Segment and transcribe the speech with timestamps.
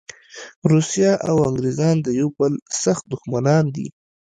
[0.71, 2.53] روسیه او انګریزان د یوه بل
[2.83, 3.87] سخت دښمنان دي.